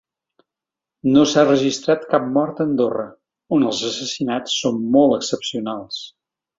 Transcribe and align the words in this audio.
No 1.17 1.25
s’ha 1.33 1.43
registrat 1.49 2.07
cap 2.15 2.27
mort 2.39 2.63
a 2.65 2.69
Andorra, 2.71 3.07
on 3.59 3.69
els 3.71 3.85
assassinats 3.93 4.61
són 4.65 4.85
molt 4.99 5.19
excepcionals. 5.23 6.05